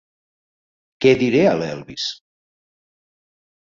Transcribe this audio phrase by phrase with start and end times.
[1.05, 2.11] Què diré a l'Elvis?